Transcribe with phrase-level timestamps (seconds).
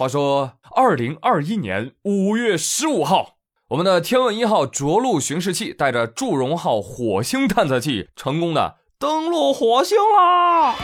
[0.00, 3.34] 话说，二零二一年五月十五号，
[3.68, 10.74] 我们的天问一号着陆巡视器带着祝融号火星探测器成功的登陆火星啦！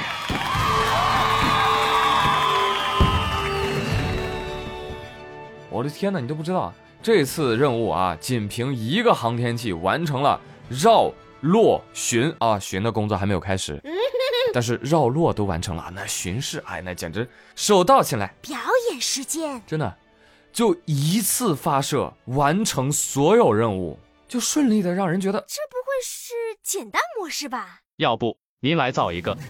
[5.71, 6.71] 我的天哪，你都不知道，
[7.03, 10.39] 这次任务啊，仅凭一个航天器完成了
[10.69, 11.11] 绕、
[11.41, 13.83] 落、巡啊，巡的工作还没有开始，
[14.53, 18.59] 但是绕落都完成了，那巡视，哎，那简直手到擒来，表
[18.97, 19.95] 演时间，真的，
[20.51, 26.33] 就一次发射完成所有任务，就顺利的让人觉得这不会是
[26.63, 27.83] 简单模式吧？
[27.97, 29.37] 要不您来造一个？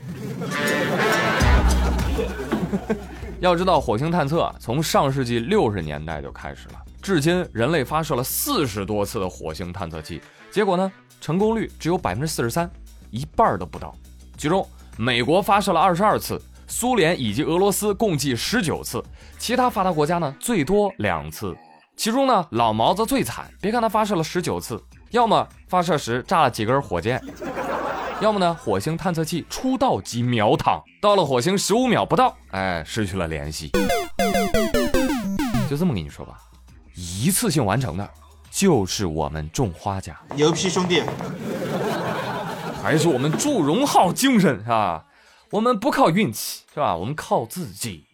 [3.38, 12.68] 要知道，火星探测从上世纪六十年代就开始了，至今人类发射了四十多次的火星探测器，结果呢，成功率只有百分之四十三，
[13.10, 13.94] 一半都不到。
[14.36, 19.02] 其中，美国发射了二十二次，苏联以及俄罗斯共计十九次，
[19.38, 21.56] 其他发达国家呢最多两次。
[21.96, 27.22] 其中呢，老毛子最惨，别看他发射了十九次，要么发射时炸了几根火箭。
[28.20, 28.54] 要么呢？
[28.54, 33.70] 火星探测器出道即秒躺，到了火星十五秒不到，哎，失去了联系。
[35.68, 36.38] 就这么跟你说吧，
[36.94, 38.08] 一次性完成的，
[38.50, 41.02] 就是我们种花家，牛批兄弟，
[42.82, 45.04] 还是我们祝融号精神啊！
[45.56, 46.94] 我们不靠运气，是吧？
[46.94, 48.04] 我们靠自己。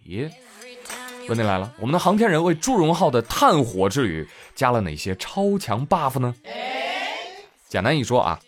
[1.28, 6.32] 问题来了，我们的航天人为祝融号的探火之旅加了哪些超强 buff 呢？
[7.68, 8.38] 简单一说啊。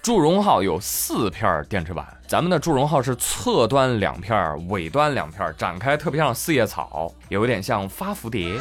[0.00, 8.58] 祝融号有四片电池板，咱们的祝融号是侧端两片，尾端两片，展开特别像四叶草，有点像发蝴蝶。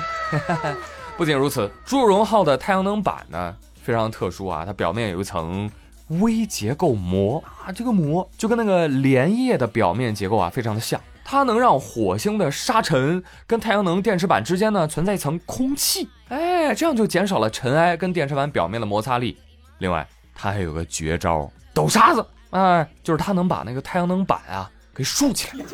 [1.16, 5.72] 不仅如此，祝融号的太阳能板呢非常特殊啊，它表面有一层
[6.08, 19.38] 微结构膜啊，这个膜就跟那个莲叶的表面结构啊非常的像，它能让火星的沙尘跟太阳能电池板之间呢存在一层空气，哎，这样就减少了尘埃跟电池板表面的摩擦力。
[19.80, 20.08] 另外。
[20.40, 25.66] 它还有个绝招，抖沙子，哎，就是它能把那个太阳能板啊给竖起来，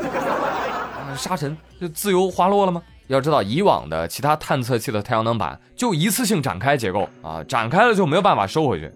[1.17, 2.81] 沙尘就自由滑落了吗？
[3.07, 8.89] 要知道，以往的其他探测器的太阳能板就一次性展开结构啊，展开了就没有办法收回去，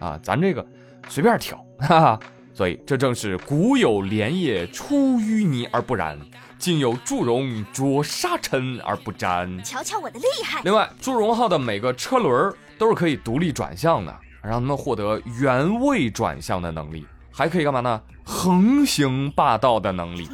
[0.00, 0.66] 啊，咱这个
[1.08, 2.20] 随便挑，哈哈。
[2.52, 6.18] 所以这正是古有莲叶出淤泥而不染，
[6.58, 9.62] 今有祝融着沙尘而不沾。
[9.64, 10.60] 瞧瞧我的厉害！
[10.64, 14.14] 另外，祝融号的每个车轮都是可以独立转向的。
[14.40, 17.98] 让他们获得原位转向的能力，还可以干嘛呢？
[18.22, 20.28] 横行霸道的能力。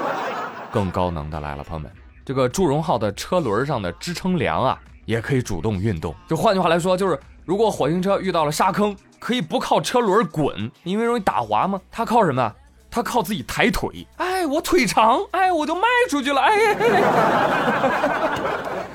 [0.70, 1.90] 更高能的来了，朋友们，
[2.22, 6.14] 这个祝融号的车轮上的支撑梁啊，也可以主动运动。
[6.28, 8.94] 就换句话来说，就是如果火星车遇到了沙坑，
[9.26, 11.80] 可以不靠车轮滚，因为容易打滑吗。
[11.90, 12.54] 它靠什么？
[12.88, 14.06] 它靠自己抬腿。
[14.18, 16.40] 哎，我腿长，哎，我就迈出去了。
[16.40, 16.74] 哎，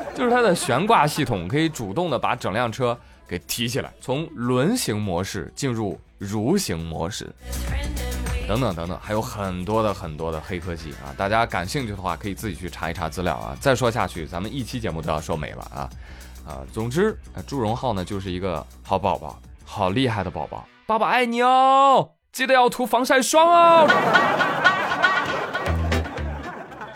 [0.16, 2.98] 就是它的悬挂系统可以主动的把整辆车。
[3.28, 7.30] 给提起来，从轮形模式进入蠕行模式，
[8.48, 11.12] 等等等等，还有很多的很多的黑科技啊！
[11.18, 13.54] 大家感兴趣的话，可以自己去查一查资料啊。
[13.60, 15.90] 再说下去，咱们一期节目都要说没了啊
[16.48, 16.60] 啊！
[16.72, 19.38] 总之，祝融号呢就是一个好宝宝，
[19.74, 22.10] 好厉害的宝宝，爸爸爱你哦！
[22.34, 23.88] 记得要涂防晒霜哦。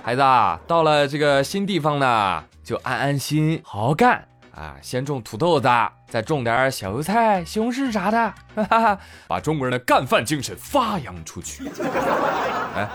[0.04, 4.28] 孩子啊，到了这个新地方呢，就安安心，好好干。
[4.54, 5.70] 啊，先种土豆子，
[6.10, 9.00] 再种点小油菜、西红柿啥的，哈哈，
[9.30, 11.70] 把中国人的干饭精神发扬出去。
[12.76, 12.90] 哎，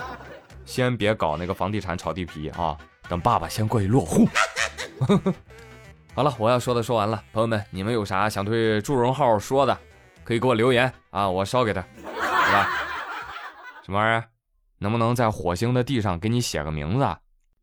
[0.66, 2.76] 先别搞那个房地产炒地皮啊，
[3.08, 4.28] 等爸爸先过去落户。
[6.14, 9.78] 好了，我要说的说完了，朋友们，你们有啥想对祝融号说的，
[10.24, 12.68] 可以给我留言啊，我烧给他，好吧？
[13.84, 14.24] 什么玩意儿？
[14.78, 17.16] 能不能在火星的地上给你写个名字？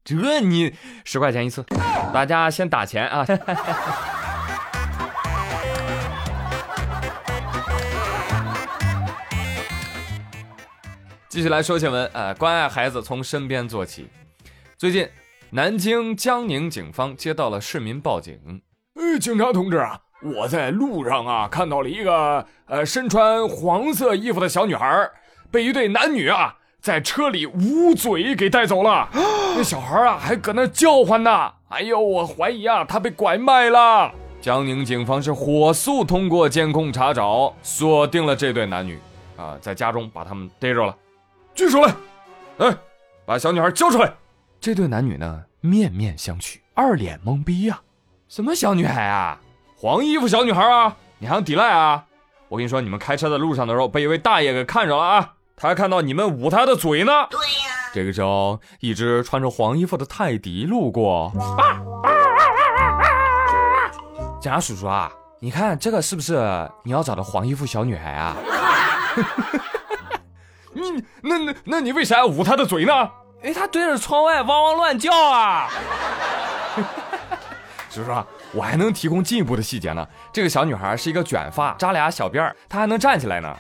[0.04, 1.64] 这你 十块钱一次，
[2.14, 3.26] 大家先打钱啊！
[11.30, 14.08] 继续来说新闻，呃，关爱孩子从身边做起。
[14.78, 15.08] 最近，
[15.52, 18.62] 南京江宁警方接到了市民报警，
[18.96, 25.10] 哎，警察同志啊，我在路上啊看到了一个呃身穿黄色衣服的小女孩，
[25.50, 26.56] 被一对男女啊。
[26.80, 29.10] 在车里捂嘴给带走了，
[29.58, 31.52] 那小孩啊还搁那叫唤呢。
[31.70, 34.12] 哎呦，我怀疑啊他被拐卖了。
[34.42, 39.00] 江宁警方是火速通过监控查找，锁定了这对男女，
[39.38, 40.96] 啊，在家中把他们逮着了。
[41.56, 41.94] 举手来，
[42.60, 42.78] 哎，
[43.26, 44.14] 把小女孩交出来。
[44.60, 47.80] 这对男女呢面面相觑，二脸懵逼呀。
[48.28, 49.40] 什么小女孩啊？
[49.76, 50.96] 黄衣服小女孩啊？
[51.20, 52.06] 你还想抵赖啊？
[52.50, 55.34] 我跟你说，你们开车在路上的时候被一位大爷给看着了啊。
[55.56, 57.12] 他还看到你们捂他的嘴呢。
[57.30, 57.92] 对呀。
[57.94, 61.32] 这个时候，一只穿着黄衣服的泰迪路过。
[64.40, 68.36] 警察叔叔啊，你看这个是不是你要找的黄衣服小女孩啊？
[70.74, 73.10] 你 那那那你为啥要捂她的嘴呢？
[73.44, 75.70] 哎，他对着窗外汪汪乱叫啊！
[77.90, 78.12] 叔叔，
[78.52, 80.06] 我还能提供进一步的细节呢。
[80.34, 83.56] 这个小女孩是一个卷发，扎俩小辫儿，她还能站起来呢。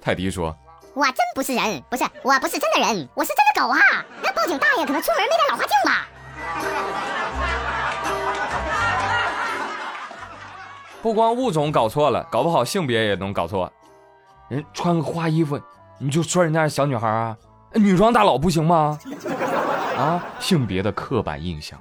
[0.00, 0.54] 泰迪说
[0.94, 3.78] ：“我真不是人，不是，我不是真的人，我是真的狗啊！
[4.22, 6.06] 那报警大爷可能出门没带老花镜吧？”
[11.02, 13.72] 不光物种搞错了，搞不好性别也能搞错。
[14.48, 15.60] 人穿个花衣服，
[15.98, 17.36] 你就说人家是小女孩啊？
[17.74, 18.98] 女装大佬不行吗？
[19.96, 21.78] 啊，性别的刻板印象。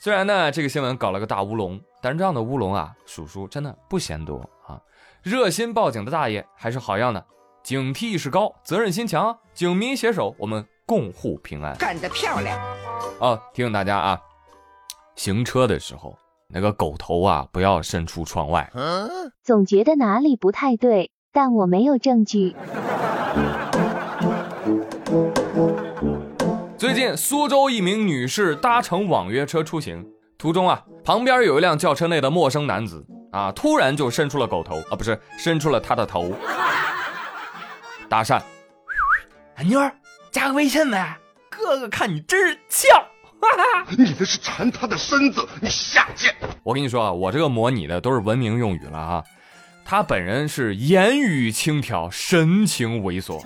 [0.00, 4.80] 虽然呢，这个新闻搞了个大乌龙，但是这样的乌龙啊，叔叔真的不嫌多啊。
[5.22, 7.24] 热心报警的大爷还是好样的，
[7.62, 11.76] 警惕意识高，责任心强，警民携手，我们共护平安。
[11.76, 12.58] 干得漂亮！
[13.18, 14.20] 哦，提醒大家啊，
[15.16, 16.16] 行车的时候。
[16.50, 18.72] 那个狗头啊，不要伸出窗外。
[19.44, 22.56] 总觉得哪里不太对，但我没有证据。
[26.78, 30.06] 最近，苏州一名女士搭乘网约车出行
[30.38, 36.32] 途中啊，旁边有一辆轿车内的陌生男子啊，突然就伸出了狗头啊，不是伸出了他的头，
[38.08, 38.40] 搭讪。
[39.64, 39.92] 妞儿，
[40.30, 41.18] 加个微信呗，
[41.50, 42.86] 哥哥看你真是俏。
[43.98, 46.32] 你这是馋他的身子，你下贱！
[46.62, 49.24] 我跟你说啊，我这个模拟的都是文明用语了啊。
[49.84, 53.40] 他本人是言语轻佻，神情猥琐。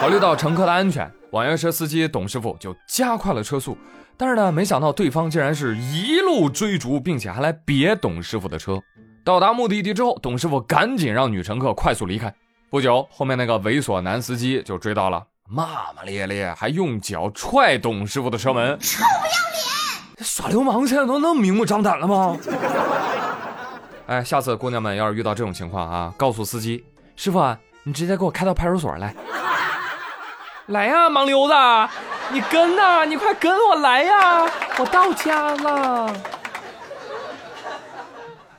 [0.00, 3.76] 考虑到乘客的安全，网约车司机董师傅就加快了车速。
[4.16, 8.80] 但是呢，没想到对方竟然是一路追逐，并且还来别董师傅的车。
[9.24, 12.32] 到达目的地之后，董师傅赶紧让女乘客快速离开。
[12.70, 15.24] 不久，后面那个猥琐男司机就追到了。
[15.48, 19.32] 骂骂咧咧，还用脚踹董师傅的车门，臭不要
[20.16, 20.24] 脸！
[20.24, 22.36] 耍流氓现在都那么明目张胆了吗？
[24.06, 26.84] 哎，下次姑娘们要是遇到这种情况啊，告诉司机
[27.16, 29.14] 师傅啊，你直接给我开到派出所来。
[30.66, 31.54] 来呀，盲流子，
[32.32, 34.48] 你跟呐，你快跟我来呀，
[34.78, 36.14] 我到家了。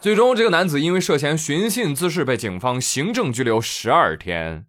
[0.01, 4.65] 最终，这个男子因为涉嫌寻衅滋事被警方行政拘留十二天。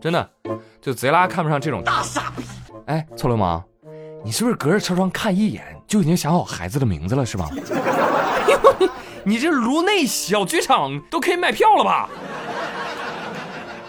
[0.00, 0.28] 真的，
[0.80, 2.42] 就贼拉看不上这种大傻逼！
[2.86, 3.62] 哎，臭流氓，
[4.24, 7.48] 你是不是隔着车窗看一眼就已经想好孩子的名字了，是吧？
[9.22, 12.08] 你这颅内小剧场都可以卖票了吧？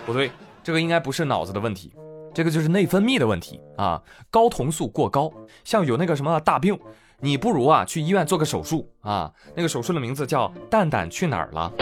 [0.06, 0.31] 不对，
[0.63, 1.91] 这个应该不是脑子的问题，
[2.38, 4.00] 这个就是内分泌的问题啊，
[4.31, 6.80] 睾酮素过高，像有那个什么大病。
[7.19, 11.74] 你不如啊去医院做个手术啊，那个手术的名字叫“蛋蛋去哪儿了”，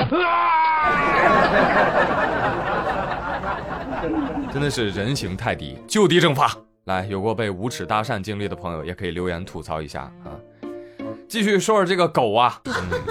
[4.50, 6.56] 真的是人形泰迪，就地正法。
[6.86, 10.40] 来，有过被无耻搭讪经历的朋友，也可以留言吐槽一下啊。
[11.28, 12.62] 继续说说这个狗啊，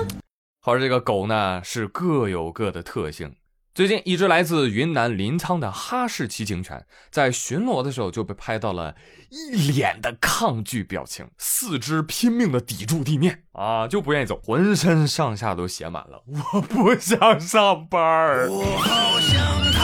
[0.64, 3.34] 话说这个狗呢是各有各的特性。
[3.74, 8.94] 最近，一只来自云南临沧的哈士奇警犬在巡逻的时候就被拍到了
[9.30, 16.22] 一脸的抗拒表情，四肢拼命的抵住地面啊，就不愿意走，浑身上下都写满了
[16.54, 18.46] “我不想上班儿”。
[18.48, 19.82] 我好想逃，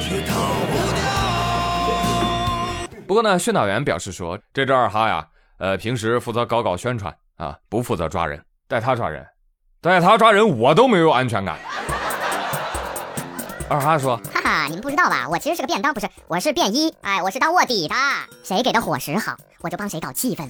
[0.00, 0.34] 却逃
[0.66, 0.74] 不
[2.96, 3.04] 掉。
[3.06, 9.24] 不过呢，训导员表示说，这只二哈呀，呃，平时负责搞搞宣传啊，不负责抓人，带他抓人。
[9.82, 11.56] 带他抓人，我都没有安全感。
[13.66, 15.26] 二哈说：“哈哈，你们不知道吧？
[15.30, 16.94] 我其实是个便当，不是，我是便衣。
[17.00, 17.94] 哎，我是当卧底的。
[18.42, 20.46] 谁给的伙食好，我就帮谁搞气氛。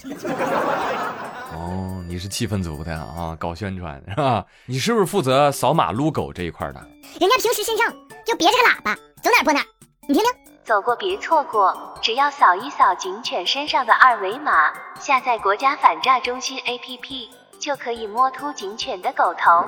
[1.55, 4.45] 哦，你是气氛组的啊，搞宣传是吧？
[4.67, 6.81] 你是不是负责扫码撸狗这一块的？
[7.21, 7.87] 人家平时身上
[8.27, 9.63] 就别着个喇叭，走哪播哪。
[10.09, 10.33] 你听听，
[10.65, 17.29] 走过别错过，只要扫一扫警犬身上的二维码，下载国家反诈中心 APP。”
[17.61, 19.65] 就可以摸秃警犬的狗头，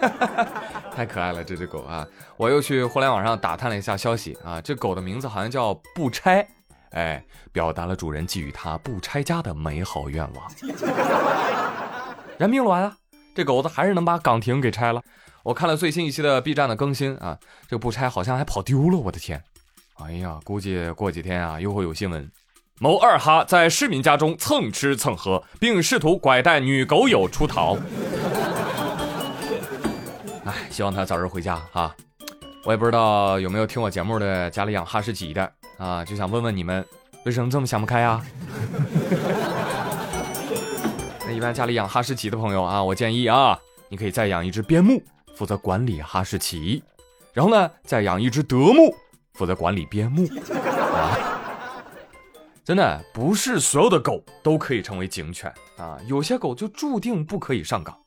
[0.96, 2.06] 太可爱了这只狗啊！
[2.38, 6.48] 我又去互联网上打探了一下消息啊，这狗的名字好像叫不拆，
[6.92, 7.22] 哎，
[7.52, 10.50] 表达了主人寄予它不拆家的美好愿望。
[12.38, 12.96] 人命卵啊，
[13.34, 15.02] 这狗子还是能把岗亭给拆了。
[15.42, 19.44] 我看了最新一期的 B 站的更新啊，这不拆好像还跑丢了，我的天！
[20.02, 22.30] 哎呀，估计过几天啊又会有新闻。
[22.82, 27.76] 某二哈在市民家中蹭吃蹭喝，并试图拐带女狗友出逃。
[30.46, 31.94] 哎，希望他早日回家啊！
[32.64, 36.82] 我也不知道有没有听我节目的家里养哈士奇的啊，就想问问你们，
[37.26, 38.24] 为什么这么想不开啊？
[41.26, 43.58] 那一般家里养哈士奇的朋友啊，我建议啊，
[43.90, 45.02] 你可以再养一只边牧，
[45.34, 46.82] 负责管理哈士奇，
[47.34, 48.96] 然后呢，再养一只德牧，
[49.34, 50.26] 负责管理边牧。
[52.70, 58.00] 真的不是所有的狗都可以成为警犬啊，有些狗就注定不可以上岗。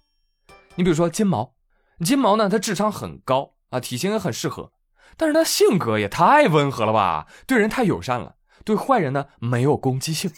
[0.76, 1.54] 你比如说金毛，
[2.00, 4.72] 金毛呢，它智商很高啊，体型也很适合，
[5.18, 10.32] 但是它性格也太温和了吧，对人太友善了，对坏人呢没有攻击性。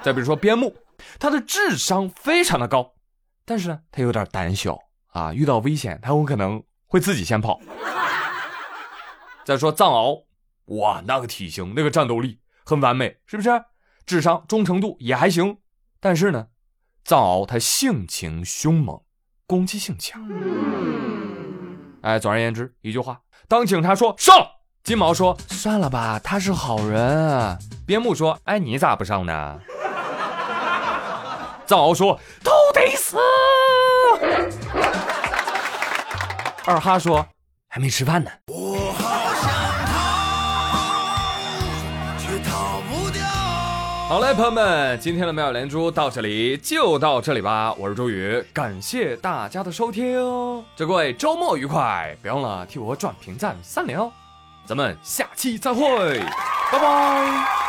[0.00, 0.72] 再比如说边牧，
[1.18, 2.92] 它的智商非常的高，
[3.44, 7.60] 但是呢，它有点胆小啊，遇到危险它有可能会自己先跑。
[9.44, 10.26] 再说藏獒，
[10.66, 12.38] 哇，那个体型，那个战斗力。
[12.64, 13.50] 很完美，是不是？
[14.06, 15.58] 智商、忠诚度也还行，
[16.00, 16.48] 但是呢，
[17.04, 19.00] 藏獒它性情凶猛，
[19.46, 20.22] 攻击性强。
[22.02, 24.34] 哎，总而言之，一句话：当警察说上，
[24.82, 27.58] 金毛说算了吧，他是好人。
[27.86, 29.60] 边牧说：哎，你咋不上呢？
[31.64, 33.16] 藏獒说：都得死。
[36.66, 37.26] 二哈说：
[37.68, 38.30] 还没吃饭呢。
[44.06, 47.72] 好嘞，朋友们，今天的妙语连珠到这里就到这里吧。
[47.78, 50.22] 我是周宇，感谢大家的收听，
[50.76, 52.14] 祝各位周末愉快！
[52.22, 54.12] 别忘了替我转评赞三连哦。
[54.66, 56.20] 咱们下期再会，
[56.70, 57.63] 拜拜。